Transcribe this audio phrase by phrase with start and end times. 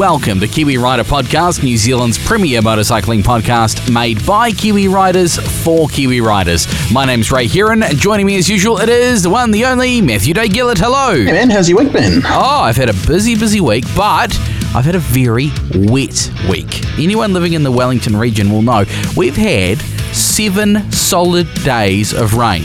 [0.00, 5.88] Welcome to Kiwi Rider Podcast, New Zealand's premier motorcycling podcast made by Kiwi Riders for
[5.88, 6.66] Kiwi Riders.
[6.90, 10.00] My name's Ray Heron, and joining me as usual, it is the one, the only
[10.00, 10.78] Matthew Day Gillett.
[10.78, 11.12] Hello.
[11.12, 12.22] Hey man, how's your week been?
[12.24, 14.34] Oh, I've had a busy, busy week, but
[14.74, 16.82] I've had a very wet week.
[16.98, 18.86] Anyone living in the Wellington region will know
[19.18, 19.82] we've had
[20.14, 22.64] seven solid days of rain.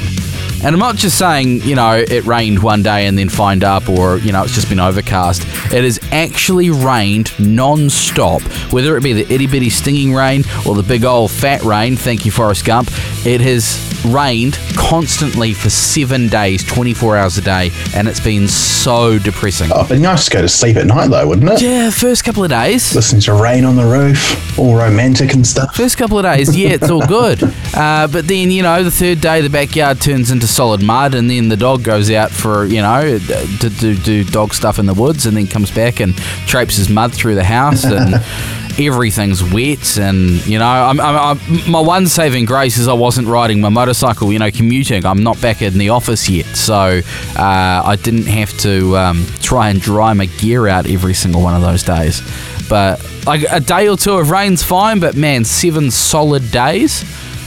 [0.63, 3.87] And I'm not just saying, you know, it rained one day and then fined up
[3.87, 5.43] or, you know, it's just been overcast.
[5.71, 8.41] It has actually rained non stop,
[8.71, 11.95] whether it be the itty bitty stinging rain or the big old fat rain.
[11.95, 12.89] Thank you, Forrest Gump.
[13.25, 19.17] It has rained constantly for seven days, 24 hours a day, and it's been so
[19.17, 19.71] depressing.
[19.73, 21.61] Oh, it'd be nice to go to sleep at night though, wouldn't it?
[21.61, 22.93] Yeah, first couple of days.
[22.93, 25.75] Listen to rain on the roof, all romantic and stuff.
[25.75, 27.41] First couple of days, yeah, it's all good.
[27.75, 31.29] Uh, but then, you know, the third day, the backyard turns into solid mud, and
[31.29, 33.19] then the dog goes out for, you know,
[33.59, 36.15] to do, do dog stuff in the woods, and then comes back and
[36.47, 38.13] traipses mud through the house, and
[38.79, 39.97] everything's wet.
[39.97, 43.69] And, you know, I'm, I'm, I'm, my one saving grace is I wasn't riding my
[43.69, 45.05] motorcycle, you know, commuting.
[45.05, 47.01] I'm not back in the office yet, so
[47.37, 51.55] uh, I didn't have to um, try and dry my gear out every single one
[51.55, 52.21] of those days.
[52.67, 57.03] But like a day or two of rain's fine, but man, seven solid days.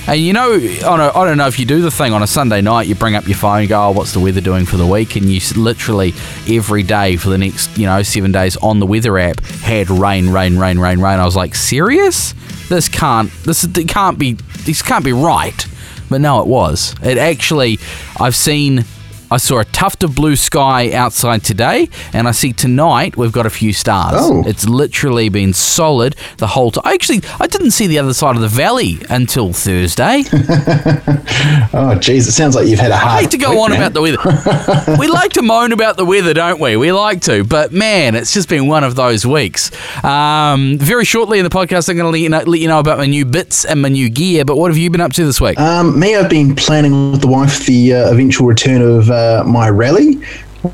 [0.08, 0.54] And you know,
[0.86, 2.94] on a, I don't know if you do the thing on a Sunday night, you
[2.94, 5.16] bring up your phone, go, oh, what's the weather doing for the week?
[5.16, 6.14] And you literally
[6.48, 10.30] every day for the next, you know, seven days on the weather app had rain,
[10.30, 11.20] rain, rain, rain, rain.
[11.20, 12.32] I was like, serious?
[12.70, 15.66] This can't, this can't be, this can't be right.
[16.08, 16.94] But no, it was.
[17.02, 17.78] It actually,
[18.18, 18.86] I've seen,
[19.30, 23.44] I saw a tuft of blue sky outside today, and I see tonight we've got
[23.44, 24.14] a few stars.
[24.16, 24.42] Oh.
[24.46, 26.90] It's literally been solid the whole time.
[26.92, 30.24] Actually, I didn't see the other side of the valley until Thursday.
[31.72, 33.18] Oh, geez, it sounds like you've had a hard.
[33.18, 33.80] I hate to go week, on man.
[33.80, 34.96] about the weather.
[34.98, 36.76] we like to moan about the weather, don't we?
[36.76, 39.70] We like to, but man, it's just been one of those weeks.
[40.04, 42.78] Um, very shortly in the podcast, I'm going to let you, know, let you know
[42.80, 44.44] about my new bits and my new gear.
[44.44, 45.58] But what have you been up to this week?
[45.58, 49.68] Um, me, I've been planning with the wife the uh, eventual return of uh, my
[49.70, 50.20] rally,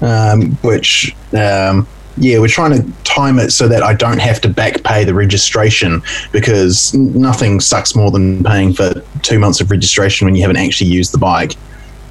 [0.00, 1.14] um, which.
[1.32, 5.02] Um, yeah, we're trying to time it so that I don't have to back pay
[5.02, 6.00] the registration
[6.30, 10.90] because nothing sucks more than paying for two months of registration when you haven't actually
[10.90, 11.54] used the bike.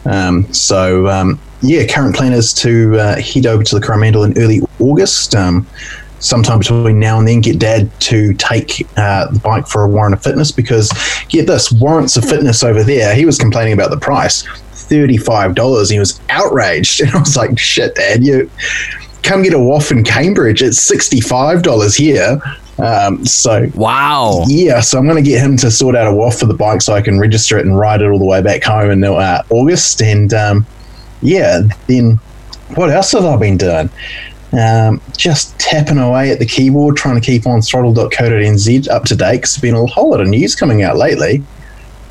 [0.06, 4.38] Um, so um, yeah, current plan is to uh, head over to the Coromandel in
[4.38, 5.36] early August.
[5.36, 5.66] Um,
[6.20, 10.14] sometime between now and then, get Dad to take uh, the bike for a warrant
[10.14, 10.92] of fitness because
[11.30, 13.16] get this warrants of fitness over there.
[13.16, 14.46] He was complaining about the price,
[14.84, 15.90] thirty-five dollars.
[15.90, 18.50] He was outraged, and I was like, "Shit, Dad, you."
[19.24, 20.62] Come get a waff in Cambridge.
[20.62, 22.42] It's sixty-five dollars here.
[22.78, 24.44] Um, so Wow.
[24.48, 26.82] yeah, so I'm going to get him to sort out a waff for the bike
[26.82, 29.44] so I can register it and ride it all the way back home in uh,
[29.50, 30.02] August.
[30.02, 30.66] And um,
[31.22, 32.20] yeah, then
[32.76, 33.90] what else have I been doing?
[34.60, 39.56] Um, just tapping away at the keyboard, trying to keep onthrottle.co.nz up to date because
[39.56, 41.42] there's been a whole lot of news coming out lately,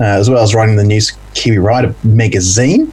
[0.01, 2.93] uh, as well as writing the News Kiwi Rider magazine.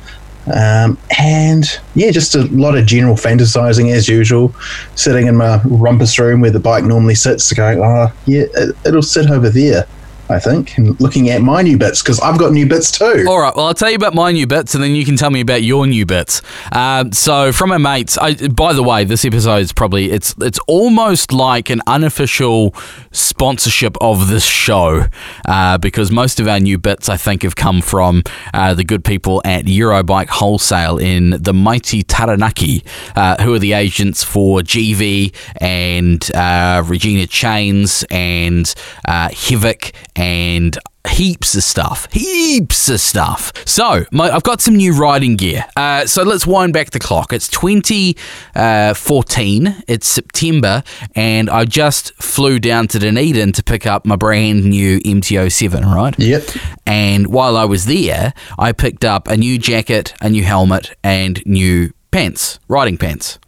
[0.54, 4.54] Um, and yeah, just a lot of general fantasizing as usual,
[4.96, 9.04] sitting in my rumpus room where the bike normally sits, going, oh, yeah, it, it'll
[9.04, 9.86] sit over there,
[10.30, 13.26] I think, and looking at my new bits because I've got new bits too.
[13.28, 13.56] All right.
[13.56, 15.64] Well, I'll tell you about my new bits, and then you can tell me about
[15.64, 16.42] your new bits.
[16.72, 18.18] Um, so, from my mates.
[18.18, 22.76] I, by the way, this episode is probably it's it's almost like an unofficial
[23.12, 25.06] sponsorship of this show
[25.46, 28.24] uh, because most of our new bits, I think, have come from
[28.54, 32.84] uh, the good people at Eurobike Wholesale in the mighty Taranaki,
[33.16, 38.74] uh, who are the agents for Givi and uh, Regina Chains and
[39.06, 42.12] uh, Hevik and heaps of stuff.
[42.12, 43.54] Heaps of stuff.
[43.66, 45.64] So, my, I've got some new riding gear.
[45.78, 47.32] Uh, so, let's wind back the clock.
[47.32, 50.84] It's 2014, it's September,
[51.16, 56.20] and I just flew down to Dunedin to pick up my brand new MT07, right?
[56.20, 56.44] Yep.
[56.86, 61.42] And while I was there, I picked up a new jacket, a new helmet, and
[61.46, 63.40] new pants, riding pants.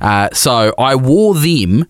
[0.00, 1.86] Uh, so I wore them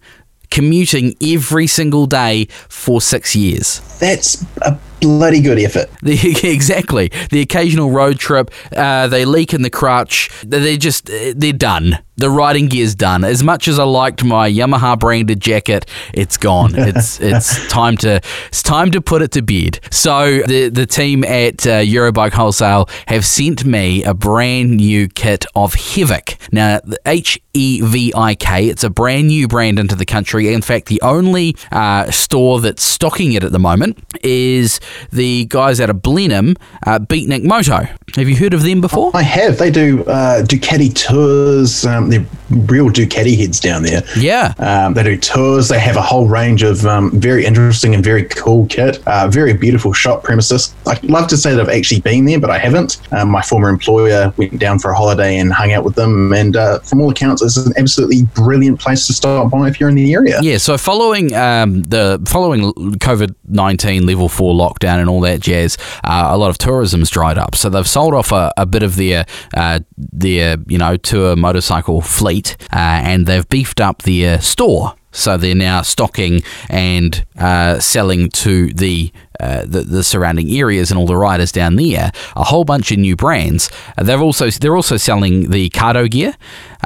[0.51, 3.81] commuting every single day for six years.
[3.99, 5.89] That's a bloody good effort.
[6.09, 7.11] The, exactly.
[7.31, 10.31] The occasional road trip, uh, they leak in the crutch.
[10.43, 11.99] They're just, they're done.
[12.19, 13.23] The riding gear's done.
[13.23, 16.75] As much as I liked my Yamaha branded jacket, it's gone.
[16.89, 19.79] It's it's time to it's time to put it to bed.
[19.91, 25.45] So the the team at uh, Eurobike Wholesale have sent me a brand new kit
[25.55, 26.39] of Hevik.
[26.51, 28.69] Now H E V I K.
[28.69, 30.53] It's a brand new brand into the country.
[30.53, 34.81] In fact, the only uh, store that's stocking it at the moment is
[35.11, 36.57] the guys out of Blenheim,
[36.87, 37.87] uh, Beatnik Moto.
[38.15, 39.11] Have you heard of them before?
[39.15, 39.59] I have.
[39.59, 41.85] They do uh, Ducati tours.
[41.85, 44.03] Um, they're real Ducati heads down there.
[44.17, 44.55] Yeah.
[44.59, 45.69] Um, they do tours.
[45.69, 49.03] They have a whole range of um, very interesting and very cool kit.
[49.07, 50.75] Uh, very beautiful shop premises.
[50.87, 52.99] I'd love to say that I've actually been there, but I haven't.
[53.13, 56.33] Um, my former employer went down for a holiday and hung out with them.
[56.33, 59.91] And uh, from all accounts, it's an absolutely brilliant place to stop by if you're
[59.91, 60.39] in the area.
[60.43, 60.57] Yeah.
[60.59, 66.29] So following um, the following COVID nineteen level four lockdown and all that jazz, uh,
[66.31, 67.55] a lot of tourism's dried up.
[67.55, 69.27] So they've sold off a, a bit of their
[69.57, 74.95] uh, their you know tour motorcycle fleet, uh, and they've beefed up their store.
[75.11, 79.11] So they're now stocking and uh, selling to the,
[79.41, 82.99] uh, the, the surrounding areas and all the riders down there a whole bunch of
[82.99, 83.71] new brands.
[83.97, 86.35] Uh, they're also they're also selling the Cardo gear,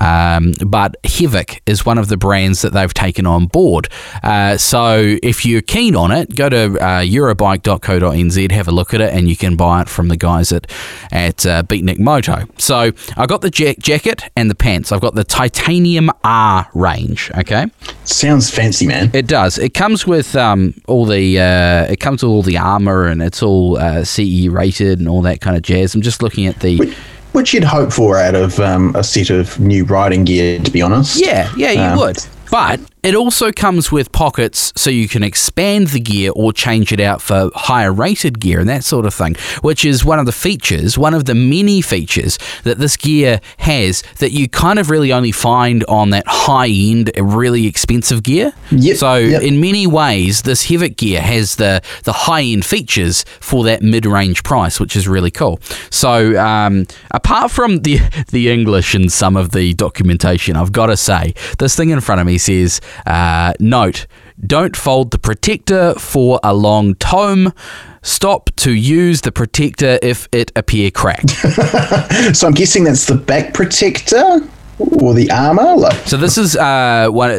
[0.00, 3.88] um, but Hevik is one of the brands that they've taken on board.
[4.22, 9.00] Uh, so if you're keen on it, go to uh, eurobike.co.nz, have a look at
[9.00, 10.70] it, and you can buy it from the guys at
[11.10, 12.46] at uh, Beatnik Moto.
[12.58, 14.92] So I got the jack- jacket and the pants.
[14.92, 17.30] I've got the Titanium R range.
[17.36, 17.66] Okay.
[18.04, 19.10] Sounds fancy, man.
[19.12, 19.58] It does.
[19.58, 23.42] It comes with um, all the uh, it comes with all the armor and it's
[23.42, 25.94] all uh, CE rated and all that kind of jazz.
[25.94, 26.96] I'm just looking at the Which,
[27.32, 30.82] which you'd hope for out of um, a set of new riding gear, to be
[30.82, 31.20] honest.
[31.24, 32.18] yeah, yeah, you Um, would.
[32.50, 37.00] But it also comes with pockets so you can expand the gear or change it
[37.00, 40.32] out for higher rated gear and that sort of thing, which is one of the
[40.32, 45.12] features, one of the many features that this gear has that you kind of really
[45.12, 48.52] only find on that high end, really expensive gear.
[48.70, 49.42] Yep, So yep.
[49.42, 54.06] in many ways, this Hevik gear has the the high end features for that mid
[54.06, 55.58] range price, which is really cool.
[55.90, 57.98] So um, apart from the
[58.30, 62.20] the English and some of the documentation, I've got to say this thing in front
[62.20, 64.06] of me says uh, note.
[64.44, 67.52] Don't fold the protector for a long tome.
[68.02, 71.36] Stop to use the protector if it appear cracked.
[72.34, 74.40] So I'm guessing that's the back protector
[74.78, 75.76] or the armor.
[75.76, 77.30] Like, So this is uh, one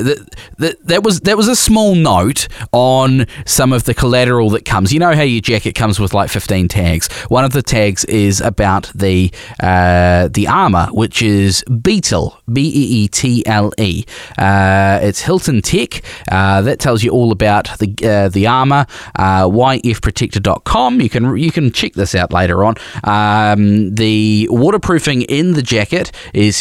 [0.58, 4.94] that, that was that was a small note on some of the collateral that comes.
[4.94, 7.12] You know how your jacket comes with like fifteen tags.
[7.30, 13.04] One of the tags is about the uh, the armor, which is Beetle, B E
[13.04, 14.06] E T L E.
[14.38, 16.02] Uh, It's Hilton Tech.
[16.32, 18.86] Uh, that tells you all about the uh, the armor.
[19.18, 21.02] Uh, YFprotector.com.
[21.02, 22.76] You can you can check this out later on.
[23.04, 26.60] Um, the waterproofing in the jacket is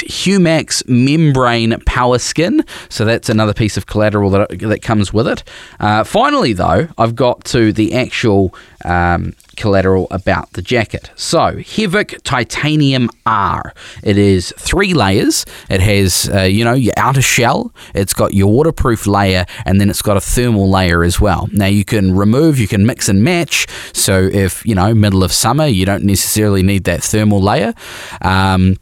[0.87, 2.65] Membrane power skin.
[2.89, 5.45] So that's another piece of collateral that that comes with it.
[5.81, 8.55] Uh, finally, though, I've got to the actual.
[8.85, 11.11] Um, collateral about the jacket.
[11.15, 13.75] So, Hevik Titanium R.
[14.03, 15.45] It is three layers.
[15.69, 19.91] It has, uh, you know, your outer shell, it's got your waterproof layer, and then
[19.91, 21.49] it's got a thermal layer as well.
[21.53, 23.67] Now, you can remove, you can mix and match.
[23.93, 27.75] So, if, you know, middle of summer, you don't necessarily need that thermal layer.
[28.21, 28.77] Um,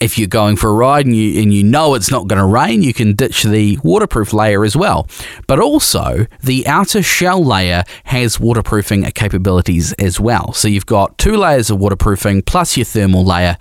[0.00, 2.46] if you're going for a ride and you and you know it's not going to
[2.46, 5.06] rain, you can ditch the waterproof layer as well.
[5.46, 10.52] But also, the outer shell layer has waterproofing capabilities as well.
[10.52, 13.58] So you've got two layers of waterproofing plus your thermal layer,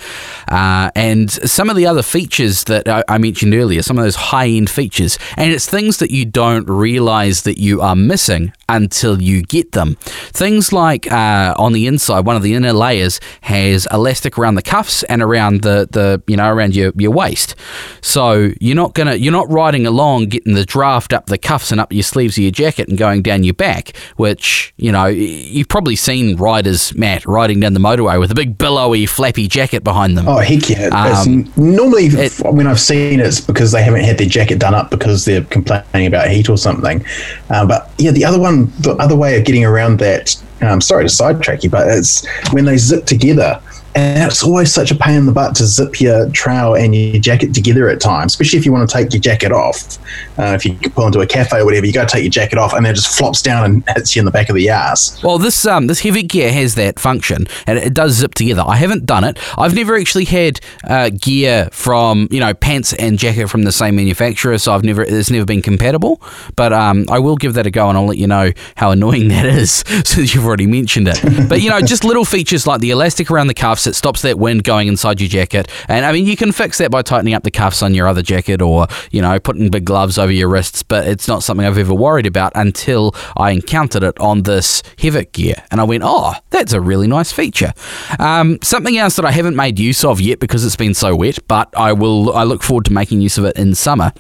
[0.48, 4.16] uh, and some of the other features that I, I mentioned earlier, some of those
[4.16, 9.22] high end features, and it's things that you don't realize that you are missing until
[9.22, 9.96] you get them.
[10.32, 14.62] Things like uh, on the inside, one of the inner layers has elastic around the
[14.62, 17.56] cuffs and around the, the you know around your, your waist.
[18.02, 21.80] So you're not gonna you're not riding along getting the draft up the cuffs and
[21.80, 25.68] up your sleeves of your jacket and going down your back, which you know you've
[25.70, 30.18] probably seen riders Matt riding down the motorway with a big billowy flappy jacket behind
[30.18, 30.28] them.
[30.28, 30.90] oh heck yeah!
[30.94, 34.74] Um, normally, it- when I've seen it, it's because they haven't had their jacket done
[34.74, 37.06] up because they're complaining about heat or something.
[37.50, 40.36] Uh, but yeah, the other one, the other way of getting around that.
[40.62, 43.62] Um, sorry to sidetrack you, but it's when they zip together.
[43.96, 47.22] And it's always such a pain in the butt to zip your trowel and your
[47.22, 49.98] jacket together at times, especially if you want to take your jacket off.
[50.38, 52.58] Uh, if you pull into a cafe or whatever, you got to take your jacket
[52.58, 54.70] off, and then it just flops down and hits you in the back of the
[54.70, 55.22] ass.
[55.24, 58.64] Well, this um, this heavy gear has that function, and it does zip together.
[58.66, 59.38] I haven't done it.
[59.58, 63.96] I've never actually had uh, gear from you know pants and jacket from the same
[63.96, 66.22] manufacturer, so I've never it's never been compatible.
[66.56, 69.28] But um, I will give that a go, and I'll let you know how annoying
[69.30, 71.48] that is since you've already mentioned it.
[71.48, 74.38] But you know, just little features like the elastic around the cuffs it stops that
[74.40, 77.44] wind going inside your jacket, and I mean you can fix that by tightening up
[77.44, 80.84] the cuffs on your other jacket, or you know putting big gloves over your wrists.
[80.84, 85.32] But it's not something I've ever worried about until I encountered it on this Hevik
[85.32, 87.74] gear, and I went, "Oh, that's a really nice feature."
[88.20, 91.40] Um, something else that I haven't made use of yet because it's been so wet,
[91.48, 92.34] but I will.
[92.34, 94.12] I look forward to making use of it in summer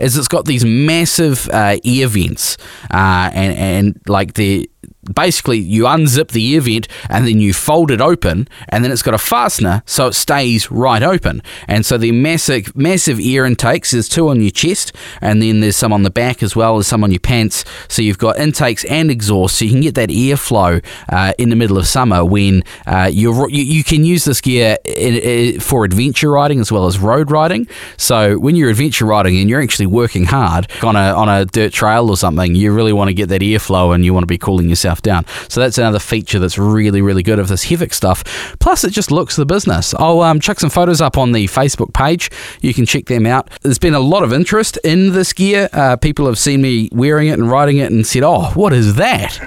[0.00, 2.56] is it's got these massive uh, ear vents
[2.90, 4.68] uh, and and like the
[5.14, 9.02] basically you unzip the ear vent and then you fold it open, and then it's
[9.02, 11.42] got a fastener so it stays right open.
[11.66, 13.90] And so the massive massive ear intakes.
[13.90, 16.86] There's two on your chest, and then there's some on the back as well as
[16.86, 17.64] some on your pants.
[17.88, 21.56] So you've got intakes and exhaust, so you can get that airflow uh, in the
[21.56, 25.84] middle of summer when uh, you're you, you can use this gear in, in, for
[25.84, 27.66] adventure riding as well as road riding.
[27.96, 31.72] So when you're adventure riding and you're actually working hard on a on a dirt
[31.72, 34.38] trail or something, you really want to get that airflow and you want to be
[34.38, 35.24] cooling yourself down.
[35.48, 38.24] So that's another feature that's really really good of this Hevik stuff.
[38.58, 39.94] Plus, it just looks the business.
[39.94, 42.30] I'll um, chuck some photos up on the Facebook page.
[42.60, 43.50] You can check them out.
[43.62, 45.68] There's been a lot of interest in this gear.
[45.72, 48.94] Uh, people have seen me wearing it and riding it and said, "Oh, what is
[48.94, 49.38] that?"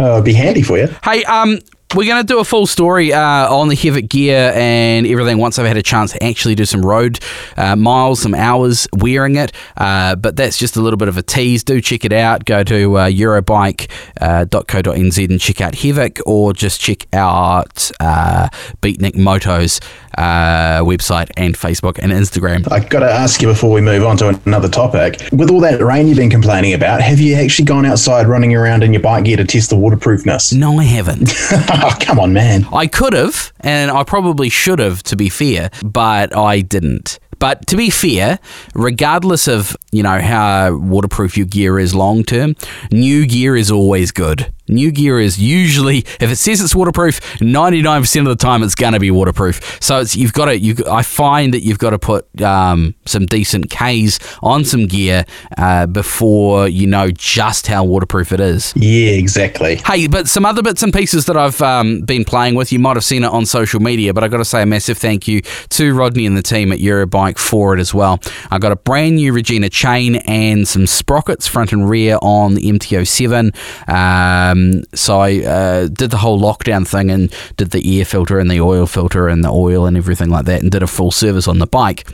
[0.00, 0.88] oh, it'd be handy for you.
[1.02, 1.58] Hey, um,
[1.94, 5.60] we're going to do a full story uh, on the Hevik gear and everything once
[5.60, 7.20] I've had a chance to actually do some road
[7.56, 9.52] uh, miles, some hours wearing it.
[9.76, 11.62] Uh, but that's just a little bit of a tease.
[11.62, 12.46] Do check it out.
[12.46, 18.48] Go to uh, eurobike.co.nz and check out Hevik or just check out uh,
[18.82, 19.80] Beatnik Motos
[20.18, 22.66] uh, website and Facebook and Instagram.
[22.72, 25.20] I've got to ask you before we move on to another topic.
[25.32, 28.82] With all that rain you've been complaining about, have you actually gone outside running around
[28.82, 30.52] in your bike gear to test the waterproofness?
[30.52, 31.32] No, I haven't.
[31.84, 32.66] oh, come on, man.
[32.72, 37.18] I could have, and I probably should have, to be fair, but I didn't.
[37.38, 38.38] But to be fair,
[38.74, 42.54] regardless of you know how waterproof your gear is long term,
[42.90, 44.52] new gear is always good.
[44.68, 48.94] New gear is usually, if it says it's waterproof, 99% of the time it's going
[48.94, 49.78] to be waterproof.
[49.82, 53.26] So it's, you've got to, you, I find that you've got to put um, some
[53.26, 55.24] decent Ks on some gear
[55.58, 58.72] uh, before you know just how waterproof it is.
[58.76, 59.76] Yeah, exactly.
[59.76, 62.96] Hey, but some other bits and pieces that I've um, been playing with, you might
[62.96, 65.42] have seen it on social media, but I've got to say a massive thank you
[65.70, 68.20] to Rodney and the team at Eurobike for it as well.
[68.50, 72.62] I got a brand new Regina chain and some sprockets front and rear on the
[72.62, 73.54] MT07.
[73.88, 78.38] Um, um, so I uh, did the whole lockdown thing and did the air filter
[78.38, 81.10] and the oil filter and the oil and everything like that and did a full
[81.10, 82.08] service on the bike.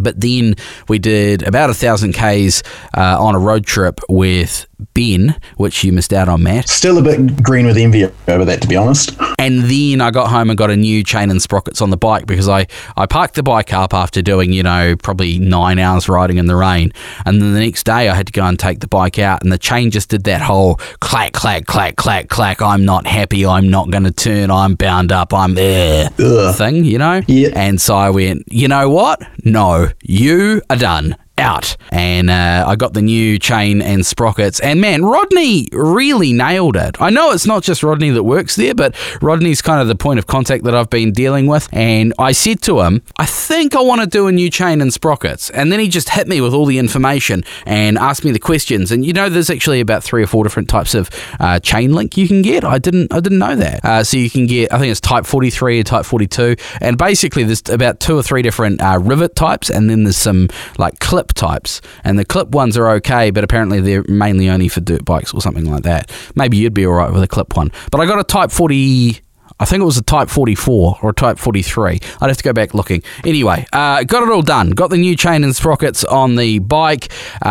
[0.00, 0.54] But then
[0.88, 2.62] we did about a thousand Ks
[2.94, 6.68] uh, on a road trip with Ben, which you missed out on, Matt.
[6.68, 9.16] Still a bit green with envy over that, to be honest.
[9.38, 12.26] And then I got home and got a new chain and sprockets on the bike
[12.26, 12.66] because I,
[12.96, 16.56] I parked the bike up after doing, you know, probably nine hours riding in the
[16.56, 16.92] rain.
[17.24, 19.52] And then the next day I had to go and take the bike out, and
[19.52, 22.62] the chain just did that whole clack, clack, clack, clack, clack.
[22.62, 23.46] I'm not happy.
[23.46, 24.50] I'm not going to turn.
[24.50, 25.32] I'm bound up.
[25.34, 26.10] I'm there
[26.52, 27.22] thing, you know?
[27.26, 27.50] Yeah.
[27.54, 29.22] And so I went, you know what?
[29.44, 31.76] No, you are done out.
[31.90, 34.60] And uh, I got the new chain and sprockets.
[34.60, 37.00] And man, Rodney really nailed it.
[37.00, 40.18] I know it's not just Rodney that works there, but Rodney's kind of the point
[40.18, 41.68] of contact that I've been dealing with.
[41.72, 44.92] And I said to him, I think I want to do a new chain and
[44.92, 45.50] sprockets.
[45.50, 48.92] And then he just hit me with all the information and asked me the questions.
[48.92, 52.16] And you know, there's actually about three or four different types of uh, chain link
[52.16, 52.64] you can get.
[52.64, 53.84] I didn't, I didn't know that.
[53.84, 57.44] Uh, so you can get, I think it's Type 43 or Type 42, and basically
[57.44, 61.27] there's about two or three different uh, rivet types, and then there's some like clip
[61.28, 61.80] clip types.
[62.04, 65.40] And the clip ones are okay, but apparently they're mainly only for dirt bikes or
[65.40, 66.10] something like that.
[66.34, 67.72] Maybe you'd be all right with a clip one.
[67.90, 69.20] But I got a Type 40
[69.60, 72.00] I think it was a Type 44 or a Type 43.
[72.20, 73.02] I'd have to go back looking.
[73.24, 74.70] Anyway, uh, got it all done.
[74.70, 77.12] Got the new chain and sprockets on the bike.
[77.42, 77.48] Uh,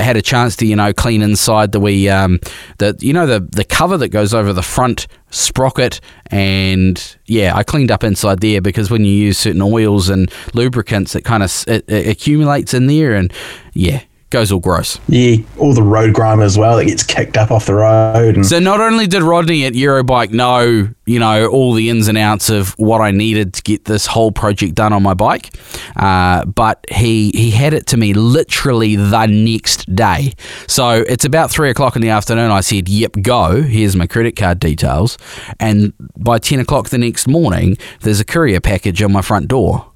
[0.00, 2.40] had a chance to you know clean inside the we um,
[2.78, 6.00] the you know the the cover that goes over the front sprocket
[6.30, 11.14] and yeah i cleaned up inside there because when you use certain oils and lubricants
[11.14, 13.30] it kind of it, it accumulates in there and
[13.74, 14.00] yeah
[14.30, 14.98] goes all gross.
[15.08, 18.36] Yeah, all the road grime as well that gets kicked up off the road.
[18.36, 22.18] And- so not only did Rodney at Eurobike know, you know, all the ins and
[22.18, 25.50] outs of what I needed to get this whole project done on my bike,
[25.96, 30.34] uh, but he he had it to me literally the next day.
[30.66, 32.50] So it's about three o'clock in the afternoon.
[32.50, 33.62] I said, "Yep, go.
[33.62, 35.16] Here's my credit card details."
[35.58, 39.86] And by ten o'clock the next morning, there's a courier package on my front door.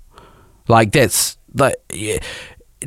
[0.69, 1.75] Like that's like.
[1.93, 2.19] Yeah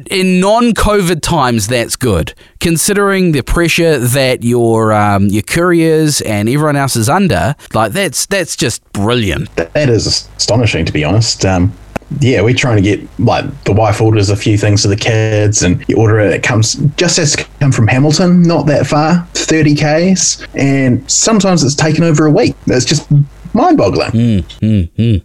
[0.10, 2.34] in non-COVID times, that's good.
[2.60, 8.26] Considering the pressure that your um, your couriers and everyone else is under, like that's
[8.26, 9.54] that's just brilliant.
[9.56, 11.46] That is astonishing, to be honest.
[11.46, 11.74] Um,
[12.20, 15.64] yeah, we're trying to get like the wife orders a few things to the kids,
[15.64, 16.34] and you order it.
[16.34, 21.64] It comes just has to come from Hamilton, not that far, thirty k's, and sometimes
[21.64, 22.56] it's taken over a week.
[22.68, 23.10] That's just
[23.54, 24.12] mind-boggling.
[24.12, 25.24] Mm, mm, mm.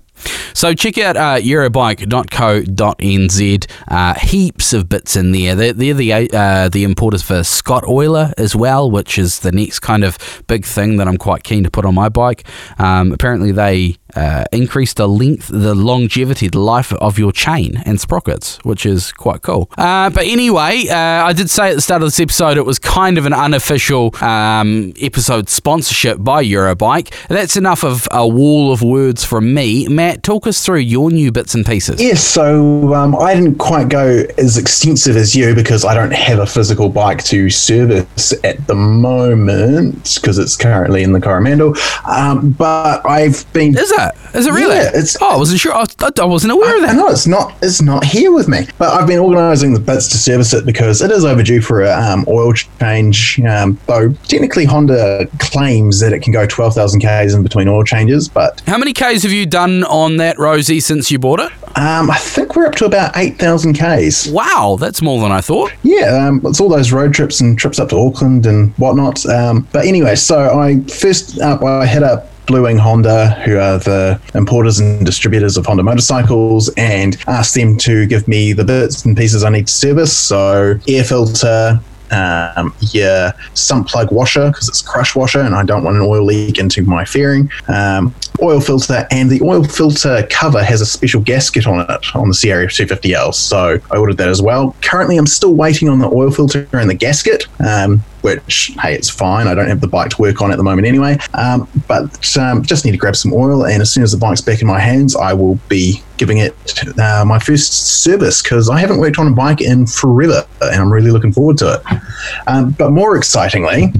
[0.54, 3.70] So check out uh, eurobike.co.nz.
[3.88, 5.54] Uh, heaps of bits in there.
[5.54, 10.04] They're, they're the uh, the importers for Scottoiler as well, which is the next kind
[10.04, 12.44] of big thing that I'm quite keen to put on my bike.
[12.78, 18.00] Um, apparently they uh, increase the length, the longevity, the life of your chain and
[18.00, 19.70] sprockets, which is quite cool.
[19.76, 20.94] Uh, but anyway, uh,
[21.26, 24.14] I did say at the start of this episode it was kind of an unofficial
[24.22, 27.12] um, episode sponsorship by Eurobike.
[27.28, 29.88] That's enough of a wall of words from me.
[29.88, 32.00] Matt, talk us through your new bits and pieces.
[32.00, 36.38] Yes, so um, I didn't quite go as extensive as you because I don't have
[36.38, 41.74] a physical bike to service at the moment because it's currently in the Coromandel.
[42.06, 43.76] Um, but I've been.
[43.76, 44.36] Is it?
[44.36, 44.76] Is it really?
[44.76, 45.16] Yeah, it's.
[45.20, 45.74] Oh, I wasn't sure.
[45.74, 46.96] I, I wasn't aware of that.
[46.96, 47.54] No, it's not.
[47.62, 48.66] It's not here with me.
[48.78, 51.92] But I've been organising the bits to service it because it is overdue for a
[51.92, 53.40] um, oil change.
[53.40, 57.84] Um, though technically Honda claims that it can go twelve thousand k's in between oil
[57.84, 61.52] changes, but how many k's have you done on that Rosie since you bought it?
[61.76, 64.28] Um, I think we're up to about eight thousand k's.
[64.28, 65.72] Wow, that's more than I thought.
[65.82, 69.24] Yeah, um, it's all those road trips and trips up to Auckland and whatnot.
[69.26, 74.20] Um, but anyway, so I first up I hit up Bluewing Honda, who are the
[74.34, 79.16] importers and distributors of Honda motorcycles, and asked them to give me the bits and
[79.16, 80.16] pieces I need to service.
[80.16, 81.80] So air filter,
[82.10, 86.24] um, your sump plug washer because it's crush washer and I don't want an oil
[86.24, 87.48] leak into my fairing.
[87.68, 92.28] Um, oil filter and the oil filter cover has a special gasket on it on
[92.28, 93.32] the CRF 250L.
[93.32, 94.74] So I ordered that as well.
[94.82, 97.46] Currently, I'm still waiting on the oil filter and the gasket.
[97.64, 99.46] Um, which hey, it's fine.
[99.46, 101.18] I don't have the bike to work on at the moment anyway.
[101.34, 104.40] Um, but um, just need to grab some oil, and as soon as the bike's
[104.40, 106.54] back in my hands, I will be giving it
[106.98, 110.92] uh, my first service because I haven't worked on a bike in forever, and I'm
[110.92, 112.02] really looking forward to it.
[112.46, 113.92] Um, but more excitingly,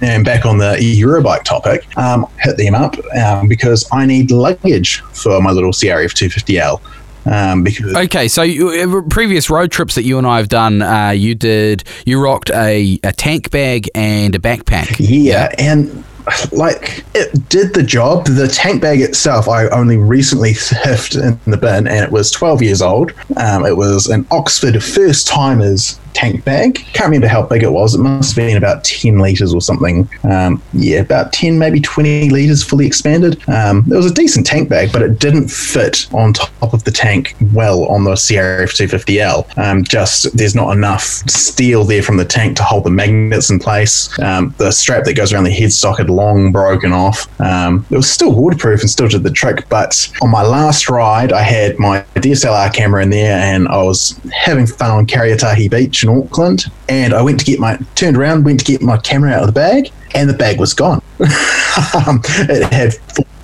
[0.00, 5.00] and back on the Eurobike topic, um, hit them up um, because I need luggage
[5.12, 6.80] for my little CRF 250L.
[7.26, 10.82] Um, because okay, so you, uh, previous road trips that you and I have done,
[10.82, 14.96] uh, you did you rocked a, a tank bag and a backpack.
[14.98, 15.72] Yeah, yeah.
[15.72, 16.04] and
[16.52, 18.26] like it did the job.
[18.26, 22.62] The tank bag itself, I only recently theft in the bin, and it was 12
[22.62, 23.12] years old.
[23.36, 26.76] Um, it was an Oxford first timers tank bag.
[26.94, 27.94] Can't remember how big it was.
[27.94, 30.08] It must have been about 10 litres or something.
[30.22, 33.46] Um, yeah, about 10, maybe 20 litres fully expanded.
[33.48, 36.90] Um, it was a decent tank bag, but it didn't fit on top of the
[36.90, 39.58] tank well on the CRF 250L.
[39.58, 43.58] Um, just there's not enough steel there from the tank to hold the magnets in
[43.58, 44.16] place.
[44.20, 47.28] Um, the strap that goes around the headstock had long broken off.
[47.40, 51.32] Um, it was still waterproof and still did the trick, but on my last ride,
[51.32, 56.02] I had my DSLR camera in there and I was having fun on Karioitahi Beach
[56.02, 59.32] in Auckland, and I went to get my turned around, went to get my camera
[59.32, 61.02] out of the bag, and the bag was gone.
[61.18, 62.94] it had,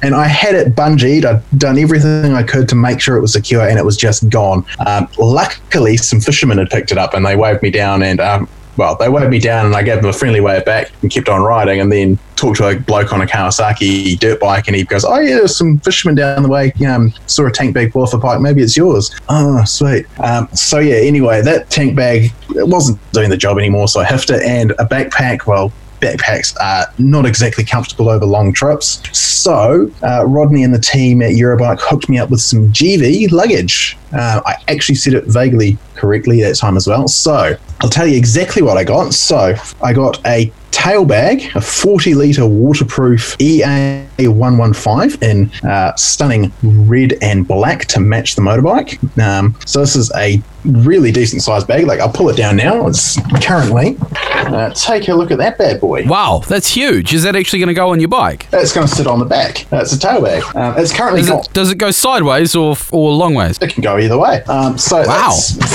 [0.02, 1.24] and I had it bungeed.
[1.24, 4.28] I'd done everything I could to make sure it was secure, and it was just
[4.28, 4.64] gone.
[4.86, 8.48] Um, luckily, some fishermen had picked it up, and they waved me down, and um,
[8.80, 11.28] well, they waved me down and I gave them a friendly wave back and kept
[11.28, 11.82] on riding.
[11.82, 15.20] And then talked to a bloke on a Kawasaki dirt bike and he goes, Oh,
[15.20, 16.72] yeah, there's some fishermen down the way.
[16.88, 18.40] Um, saw a tank bag pull off a bike.
[18.40, 19.14] Maybe it's yours.
[19.28, 20.06] Oh, sweet.
[20.18, 23.86] Um, so, yeah, anyway, that tank bag it wasn't doing the job anymore.
[23.86, 25.46] So I hiffed it and a backpack.
[25.46, 29.00] Well, backpacks are not exactly comfortable over long trips.
[29.16, 33.96] So, uh, Rodney and the team at Eurobike hooked me up with some Givi luggage.
[34.12, 37.08] Uh, I actually said it vaguely correctly that time as well.
[37.08, 39.14] So, I'll tell you exactly what I got.
[39.14, 47.14] So, I got a tail bag, a 40 litre waterproof EA115 in uh, stunning red
[47.22, 48.98] and black to match the motorbike.
[49.22, 51.86] Um, so, this is a really decent sized bag.
[51.86, 52.86] Like, I'll pull it down now.
[52.86, 56.04] It's currently, uh, take a look at that bad boy.
[56.06, 57.12] Wow, that's huge.
[57.12, 58.48] Is that actually going to go on your bike?
[58.52, 59.70] It's going to sit on the back.
[59.72, 60.42] It's a tail bag.
[60.56, 63.58] Um, it's currently does it, does it, go sideways or, or long ways?
[63.60, 64.42] It can go either way.
[64.44, 65.32] Um, so, wow.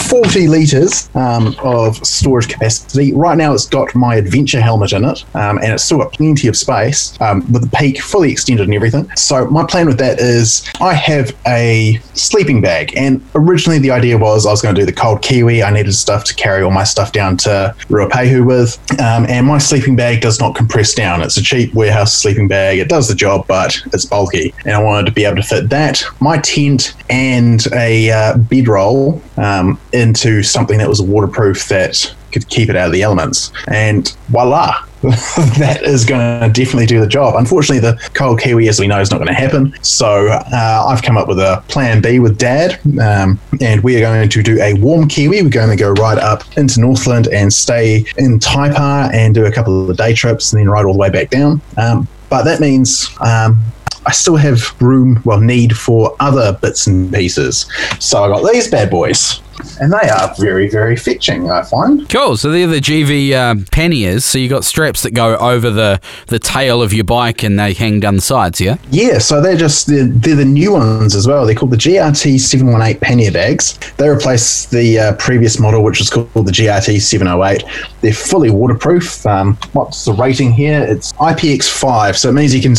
[0.10, 3.14] 40 litres um, of storage capacity.
[3.14, 6.48] Right now, it's got my adventure helmet in it, um, and it's still got plenty
[6.48, 9.10] of space um, with the peak fully extended and everything.
[9.16, 14.18] So my plan with that is I have a sleeping bag, and originally the idea
[14.18, 15.64] was I was going do the cold kiwi.
[15.64, 19.58] I needed stuff to carry all my stuff down to Ruapehu with, um, and my
[19.58, 21.22] sleeping bag does not compress down.
[21.22, 22.80] It's a cheap warehouse sleeping bag.
[22.80, 25.70] It does the job, but it's bulky, and I wanted to be able to fit
[25.70, 32.48] that, my tent, and a uh, bedroll um, into something that was waterproof that could
[32.50, 33.52] keep it out of the elements.
[33.68, 34.84] And voila,
[35.58, 37.36] that is going to definitely do the job.
[37.36, 39.76] Unfortunately, the cold kiwi, as we know, is not going to happen.
[39.82, 44.02] So uh, I've come up with a plan B with Dad, um, and we are
[44.02, 45.42] going to do a warm kiwi.
[45.42, 49.52] We're going to go right up into Northland and stay in Taipa and do a
[49.52, 51.62] couple of day trips, and then ride all the way back down.
[51.78, 53.62] Um, but that means um,
[54.06, 57.66] I still have room, well, need for other bits and pieces.
[58.00, 59.42] So I got these bad boys.
[59.80, 61.50] And they are very, very fetching.
[61.50, 62.08] I find.
[62.10, 62.38] Cool.
[62.38, 64.26] So they're the Givi um, panniers.
[64.26, 67.74] So you got straps that go over the the tail of your bike, and they
[67.74, 68.60] hang down the sides.
[68.60, 68.78] Yeah.
[68.92, 69.20] Yeah.
[69.20, 71.46] So they're just they're, they're the new ones as well.
[71.46, 73.78] They're called the GRT seven one eight pannier bags.
[73.98, 77.64] They replace the uh, previous model, which was called the GRT seven oh eight.
[78.02, 79.26] They're fully waterproof.
[79.26, 80.82] Um, what's the rating here?
[80.82, 82.76] It's IPX5, so it means you can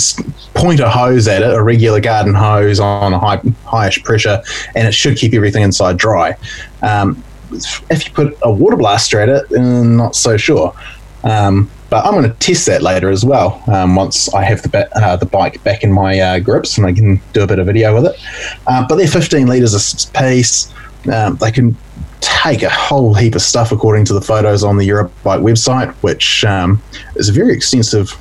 [0.55, 4.43] point a hose at it, a regular garden hose on a high, highish pressure,
[4.75, 6.37] and it should keep everything inside dry.
[6.87, 7.23] Um,
[7.91, 10.75] if you put a water blaster at it, I'm not so sure.
[11.25, 13.63] Um, but I'm going to test that later as well.
[13.69, 16.93] Um, once I have the uh, the bike back in my uh, grips and I
[16.93, 18.21] can do a bit of video with it.
[18.67, 20.73] Uh, but they're 15 liters of pace.
[21.13, 21.77] Um, they can
[22.21, 26.45] take a whole heap of stuff according to the photos on the Eurobike website, which
[26.45, 26.83] um,
[27.15, 28.13] is a very extensive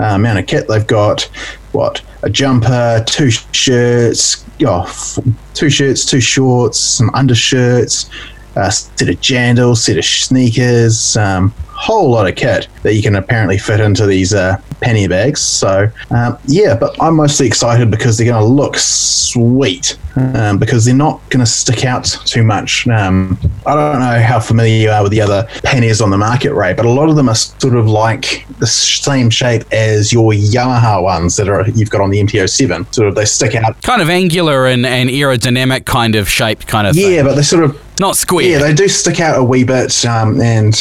[0.00, 0.66] uh, amount of kit.
[0.68, 1.28] They've got
[1.76, 8.10] what a jumper, two shirts, oh, two shirts, two shorts, some undershirts,
[8.56, 13.16] a set of jandals, set of sneakers, um, whole lot of kit that you can
[13.16, 15.40] apparently fit into these uh, penny bags.
[15.40, 20.84] So um, yeah, but I'm mostly excited because they're going to look sweet um, because
[20.84, 22.88] they're not going to stick out too much.
[22.88, 26.54] Um, I don't know how familiar you are with the other pennies on the market,
[26.54, 30.32] Ray, but a lot of them are sort of like the same shape as your
[30.32, 32.94] Yamaha ones that are you've got on the MT07.
[32.94, 36.86] Sort of they stick out, kind of angular and, and aerodynamic kind of shape, kind
[36.86, 36.96] of.
[36.96, 37.24] Yeah, thing.
[37.24, 38.44] but they sort of not square.
[38.44, 40.74] Yeah, they do stick out a wee bit, um, and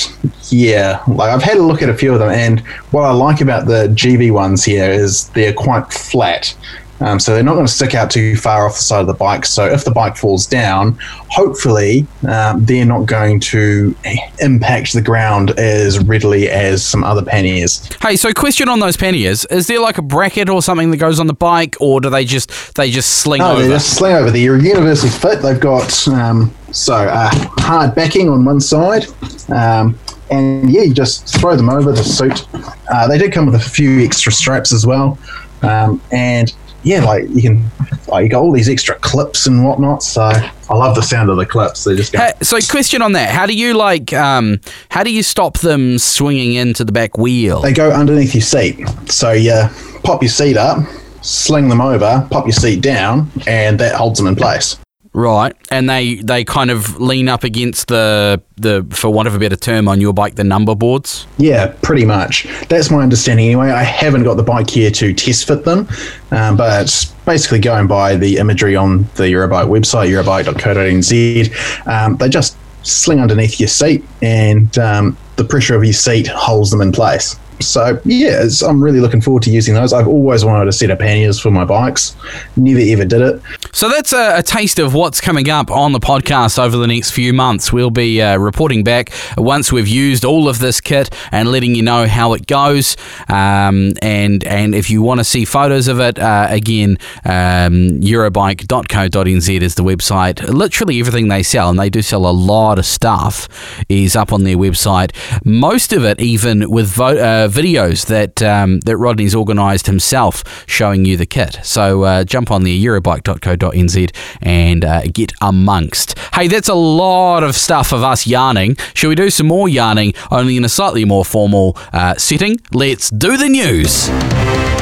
[0.50, 2.60] yeah, like I've had a look at a few of them, and
[2.92, 6.56] what I like about the Givi ones here is they're quite flat.
[7.02, 9.14] Um, so they're not going to stick out too far off the side of the
[9.14, 9.46] bike.
[9.46, 10.98] So if the bike falls down,
[11.30, 13.94] hopefully um, they're not going to
[14.40, 17.90] impact the ground as readily as some other panniers.
[18.02, 21.20] Hey, so question on those panniers: Is there like a bracket or something that goes
[21.20, 23.64] on the bike, or do they just they just sling no, over?
[23.64, 24.32] they just sling over.
[24.32, 25.42] They're universally fit.
[25.42, 27.30] They've got um, so uh,
[27.60, 29.06] hard backing on one side.
[29.50, 30.00] Um,
[30.32, 32.48] and yeah, you just throw them over the suit.
[32.92, 35.18] Uh, they did come with a few extra straps as well,
[35.62, 36.54] um, and
[36.86, 37.64] yeah, like you can,
[38.08, 40.04] like you got all these extra clips and whatnot.
[40.04, 41.84] So I love the sound of the clips.
[41.84, 42.30] They just go.
[42.42, 44.14] so question on that: How do you like?
[44.14, 47.62] Um, how do you stop them swinging into the back wheel?
[47.62, 48.88] They go underneath your seat.
[49.10, 49.68] So you
[50.04, 50.88] pop your seat up,
[51.24, 54.78] sling them over, pop your seat down, and that holds them in place.
[55.16, 59.40] Right, and they they kind of lean up against the the for want of a
[59.40, 61.26] better term on your bike the number boards.
[61.38, 62.46] Yeah, pretty much.
[62.68, 63.70] That's my understanding anyway.
[63.70, 65.88] I haven't got the bike here to test fit them,
[66.32, 72.58] um, but basically going by the imagery on the Eurobike website, eurobike.co.nz, um, they just
[72.84, 77.40] sling underneath your seat, and um, the pressure of your seat holds them in place
[77.62, 79.94] so yeah, I'm really looking forward to using those.
[79.94, 82.16] I've always wanted a set of panniers for my bikes.
[82.56, 83.42] Never ever did it.
[83.72, 87.12] So that's a, a taste of what's coming up on the podcast over the next
[87.12, 87.72] few months.
[87.72, 91.84] We'll be uh, reporting back once we've used all of this kit and letting you
[91.84, 92.98] know how it goes.
[93.28, 99.62] Um, and and if you want to see photos of it, uh, again, um, Eurobike.co.nz
[99.62, 100.42] is the website.
[100.48, 103.48] Literally everything they sell, and they do sell a lot of stuff,
[103.90, 105.12] is up on their website.
[105.46, 107.18] Most of it, even with vote.
[107.18, 111.60] Uh, videos that um, that Rodney's organised himself showing you the kit.
[111.64, 116.18] So uh, jump on the eurobike.co.nz and uh, get amongst.
[116.34, 118.76] Hey, that's a lot of stuff of us yarning.
[118.94, 122.60] Shall we do some more yarning, only in a slightly more formal uh, setting?
[122.72, 124.75] Let's do the news.